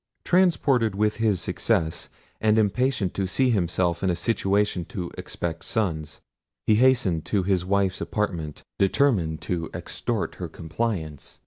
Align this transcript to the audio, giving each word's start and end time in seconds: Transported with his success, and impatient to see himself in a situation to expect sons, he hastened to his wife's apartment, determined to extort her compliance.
Transported 0.25 0.95
with 0.95 1.17
his 1.17 1.39
success, 1.39 2.09
and 2.39 2.57
impatient 2.57 3.13
to 3.13 3.27
see 3.27 3.51
himself 3.51 4.01
in 4.01 4.09
a 4.09 4.15
situation 4.15 4.83
to 4.85 5.11
expect 5.15 5.63
sons, 5.63 6.21
he 6.65 6.73
hastened 6.73 7.23
to 7.25 7.43
his 7.43 7.63
wife's 7.65 8.01
apartment, 8.01 8.63
determined 8.79 9.41
to 9.41 9.69
extort 9.75 10.37
her 10.41 10.47
compliance. 10.47 11.39